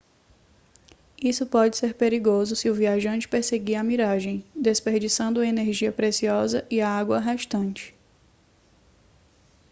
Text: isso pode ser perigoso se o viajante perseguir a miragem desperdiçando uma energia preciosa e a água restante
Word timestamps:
isso 1.21 1.45
pode 1.45 1.77
ser 1.77 1.93
perigoso 1.93 2.55
se 2.55 2.67
o 2.67 2.73
viajante 2.73 3.27
perseguir 3.27 3.75
a 3.75 3.83
miragem 3.83 4.43
desperdiçando 4.55 5.41
uma 5.41 5.45
energia 5.45 5.91
preciosa 5.91 6.65
e 6.71 6.81
a 6.81 6.89
água 6.89 7.19
restante 7.19 7.93